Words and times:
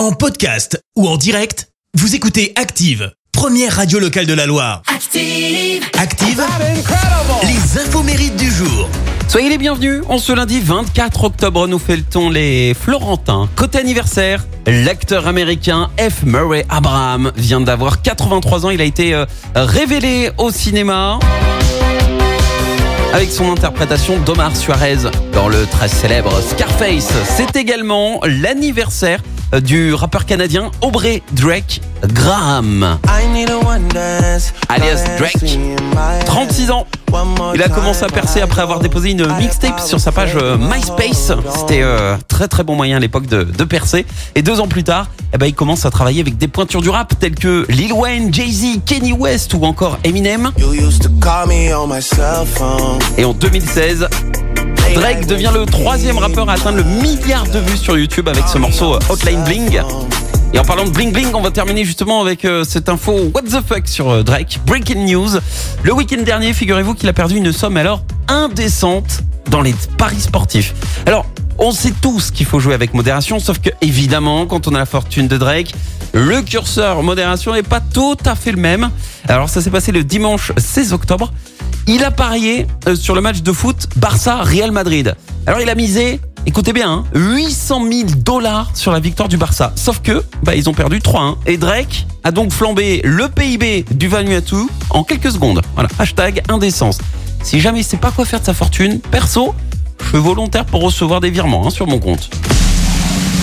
En 0.00 0.12
podcast 0.12 0.82
ou 0.96 1.06
en 1.06 1.18
direct, 1.18 1.68
vous 1.92 2.14
écoutez 2.14 2.54
Active, 2.56 3.12
première 3.32 3.76
radio 3.76 3.98
locale 3.98 4.24
de 4.24 4.32
la 4.32 4.46
Loire. 4.46 4.80
Active. 4.86 5.84
Active, 5.98 6.42
les 7.42 7.78
infos 7.78 8.02
mérites 8.02 8.36
du 8.36 8.50
jour. 8.50 8.88
Soyez 9.28 9.50
les 9.50 9.58
bienvenus. 9.58 10.00
En 10.08 10.16
ce 10.16 10.32
lundi 10.32 10.58
24 10.58 11.24
octobre, 11.24 11.68
nous 11.68 11.78
fêtons 11.78 12.30
les 12.30 12.72
Florentins. 12.72 13.50
Côté 13.56 13.76
anniversaire, 13.76 14.46
l'acteur 14.66 15.26
américain 15.26 15.90
F. 15.98 16.22
Murray 16.24 16.64
Abraham 16.70 17.30
vient 17.36 17.60
d'avoir 17.60 18.00
83 18.00 18.64
ans. 18.64 18.70
Il 18.70 18.80
a 18.80 18.84
été 18.84 19.12
euh, 19.12 19.26
révélé 19.54 20.30
au 20.38 20.50
cinéma 20.50 21.18
avec 23.12 23.30
son 23.30 23.52
interprétation 23.52 24.18
d'Omar 24.20 24.56
Suarez 24.56 25.10
dans 25.34 25.48
le 25.50 25.66
très 25.66 25.88
célèbre 25.88 26.40
Scarface. 26.40 27.12
C'est 27.36 27.54
également 27.56 28.20
l'anniversaire 28.24 29.20
du 29.62 29.94
rappeur 29.94 30.26
canadien 30.26 30.70
Aubrey 30.80 31.22
Drake 31.32 31.80
Graham, 32.06 32.98
alias 34.68 35.02
Drake. 35.18 35.58
36 36.26 36.70
ans. 36.70 36.86
Il 37.54 37.62
a 37.62 37.68
commencé 37.68 38.04
à 38.04 38.06
percer 38.06 38.40
après 38.40 38.62
avoir 38.62 38.78
déposé 38.78 39.10
une 39.10 39.26
mixtape 39.38 39.80
sur 39.80 39.98
sa 39.98 40.12
page 40.12 40.36
euh, 40.36 40.56
MySpace. 40.56 41.32
C'était 41.56 41.82
euh, 41.82 42.16
très 42.28 42.46
très 42.46 42.62
bon 42.62 42.76
moyen 42.76 42.98
à 42.98 43.00
l'époque 43.00 43.26
de, 43.26 43.42
de 43.42 43.64
percer. 43.64 44.06
Et 44.36 44.42
deux 44.42 44.60
ans 44.60 44.68
plus 44.68 44.84
tard, 44.84 45.08
eh 45.34 45.38
ben, 45.38 45.46
il 45.46 45.54
commence 45.54 45.84
à 45.84 45.90
travailler 45.90 46.20
avec 46.20 46.38
des 46.38 46.46
pointures 46.46 46.82
du 46.82 46.88
rap 46.88 47.18
telles 47.18 47.34
que 47.34 47.66
Lil 47.68 47.92
Wayne, 47.92 48.32
Jay-Z, 48.32 48.80
Kenny 48.86 49.12
West 49.12 49.54
ou 49.54 49.64
encore 49.64 49.98
Eminem. 50.04 50.52
Et 53.18 53.24
en 53.24 53.32
2016, 53.34 54.08
Drake 54.94 55.26
devient 55.26 55.50
le 55.54 55.66
troisième 55.66 56.18
rappeur 56.18 56.48
à 56.48 56.54
atteindre 56.54 56.78
le 56.78 56.84
milliard 56.84 57.46
de 57.46 57.58
vues 57.58 57.76
sur 57.76 57.96
YouTube 57.96 58.28
avec 58.28 58.48
ce 58.48 58.58
morceau 58.58 58.94
euh, 58.94 58.98
Hotline 59.08 59.42
Bling. 59.44 59.80
Et 60.52 60.58
en 60.58 60.64
parlant 60.64 60.84
de 60.84 60.90
bling 60.90 61.12
bling, 61.12 61.32
on 61.34 61.40
va 61.40 61.50
terminer 61.50 61.84
justement 61.84 62.20
avec 62.20 62.44
euh, 62.44 62.64
cette 62.64 62.88
info 62.88 63.30
what 63.34 63.42
the 63.42 63.64
fuck 63.66 63.86
sur 63.86 64.10
euh, 64.10 64.22
Drake. 64.22 64.58
Breaking 64.66 65.06
news. 65.06 65.38
Le 65.82 65.92
week-end 65.92 66.22
dernier, 66.22 66.52
figurez-vous 66.52 66.94
qu'il 66.94 67.08
a 67.08 67.12
perdu 67.12 67.36
une 67.36 67.52
somme 67.52 67.76
alors 67.76 68.02
indécente 68.28 69.20
dans 69.48 69.62
les 69.62 69.74
paris 69.96 70.20
sportifs. 70.20 70.74
Alors, 71.06 71.26
on 71.58 71.70
sait 71.70 71.92
tous 72.00 72.30
qu'il 72.30 72.46
faut 72.46 72.58
jouer 72.58 72.74
avec 72.74 72.94
modération, 72.94 73.38
sauf 73.38 73.58
que 73.58 73.70
évidemment, 73.80 74.46
quand 74.46 74.66
on 74.66 74.74
a 74.74 74.78
la 74.78 74.86
fortune 74.86 75.28
de 75.28 75.36
Drake, 75.36 75.72
le 76.12 76.42
curseur 76.42 77.02
modération 77.02 77.52
n'est 77.52 77.62
pas 77.62 77.80
tout 77.80 78.16
à 78.24 78.34
fait 78.34 78.52
le 78.52 78.58
même. 78.58 78.90
Alors 79.28 79.48
ça 79.48 79.60
s'est 79.60 79.70
passé 79.70 79.92
le 79.92 80.02
dimanche 80.02 80.52
16 80.56 80.92
octobre. 80.92 81.32
Il 81.92 82.04
a 82.04 82.12
parié 82.12 82.68
euh, 82.86 82.94
sur 82.94 83.16
le 83.16 83.20
match 83.20 83.42
de 83.42 83.50
foot 83.50 83.88
Barça-Real 83.96 84.70
Madrid. 84.70 85.16
Alors 85.44 85.60
il 85.60 85.68
a 85.68 85.74
misé, 85.74 86.20
écoutez 86.46 86.72
bien, 86.72 86.88
hein, 86.88 87.04
800 87.16 87.82
000 87.90 88.08
dollars 88.18 88.70
sur 88.74 88.92
la 88.92 89.00
victoire 89.00 89.28
du 89.28 89.36
Barça. 89.36 89.72
Sauf 89.74 90.00
que, 90.00 90.22
bah, 90.44 90.54
ils 90.54 90.70
ont 90.70 90.72
perdu 90.72 90.98
3-1. 90.98 91.38
Et 91.46 91.56
Drake 91.56 92.06
a 92.22 92.30
donc 92.30 92.52
flambé 92.52 93.00
le 93.02 93.28
PIB 93.28 93.86
du 93.90 94.06
Vanuatu 94.06 94.68
en 94.90 95.02
quelques 95.02 95.32
secondes. 95.32 95.62
Voilà, 95.74 95.88
hashtag 95.98 96.44
indécence. 96.48 96.98
Si 97.42 97.58
jamais 97.58 97.80
il 97.80 97.84
sait 97.84 97.96
pas 97.96 98.12
quoi 98.12 98.24
faire 98.24 98.38
de 98.38 98.44
sa 98.44 98.54
fortune, 98.54 99.00
perso, 99.00 99.52
je 100.00 100.10
suis 100.10 100.18
volontaire 100.18 100.66
pour 100.66 100.82
recevoir 100.82 101.20
des 101.20 101.30
virements 101.30 101.66
hein, 101.66 101.70
sur 101.70 101.88
mon 101.88 101.98
compte. 101.98 102.30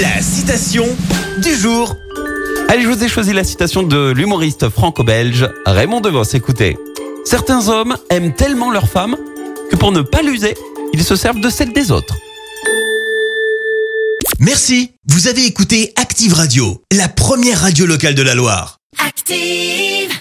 La 0.00 0.22
citation 0.22 0.86
du 1.42 1.56
jour. 1.56 1.96
Allez, 2.68 2.82
je 2.82 2.88
vous 2.88 3.02
ai 3.02 3.08
choisi 3.08 3.32
la 3.32 3.42
citation 3.42 3.82
de 3.82 4.12
l'humoriste 4.12 4.68
franco-belge 4.68 5.50
Raymond 5.66 6.00
DeVos. 6.00 6.22
Écoutez. 6.34 6.78
Certains 7.24 7.68
hommes 7.68 7.96
aiment 8.10 8.34
tellement 8.34 8.70
leur 8.70 8.88
femme 8.88 9.16
que 9.70 9.76
pour 9.76 9.92
ne 9.92 10.02
pas 10.02 10.22
l'user, 10.22 10.54
ils 10.92 11.04
se 11.04 11.16
servent 11.16 11.40
de 11.40 11.50
celle 11.50 11.72
des 11.72 11.90
autres. 11.90 12.16
Merci, 14.38 14.92
vous 15.08 15.28
avez 15.28 15.44
écouté 15.44 15.92
Active 15.96 16.32
Radio, 16.32 16.82
la 16.92 17.08
première 17.08 17.60
radio 17.60 17.86
locale 17.86 18.14
de 18.14 18.22
la 18.22 18.34
Loire. 18.34 18.78
Active. 19.04 20.17